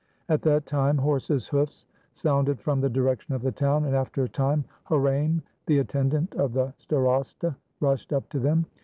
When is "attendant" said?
5.77-6.33